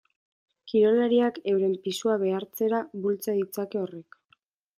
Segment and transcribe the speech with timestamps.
[0.71, 4.19] Kirolariak euren pisua behartzera bultza ditzake horrek.